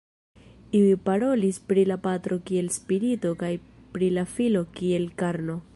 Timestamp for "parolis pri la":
1.09-1.97